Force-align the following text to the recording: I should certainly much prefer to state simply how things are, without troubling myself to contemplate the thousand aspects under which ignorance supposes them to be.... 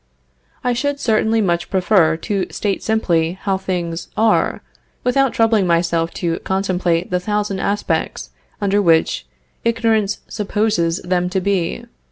I 0.63 0.73
should 0.73 0.99
certainly 0.99 1.41
much 1.41 1.69
prefer 1.69 2.17
to 2.17 2.47
state 2.49 2.81
simply 2.81 3.33
how 3.33 3.59
things 3.59 4.07
are, 4.17 4.63
without 5.03 5.31
troubling 5.31 5.67
myself 5.67 6.11
to 6.25 6.39
contemplate 6.39 7.11
the 7.11 7.19
thousand 7.19 7.59
aspects 7.59 8.31
under 8.59 8.81
which 8.81 9.27
ignorance 9.63 10.21
supposes 10.27 11.01
them 11.03 11.29
to 11.29 11.39
be.... 11.39 11.85